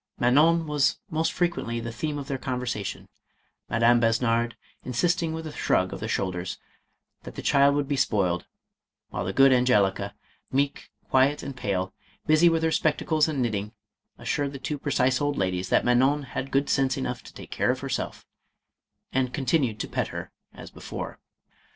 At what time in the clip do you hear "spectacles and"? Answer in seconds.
12.71-13.43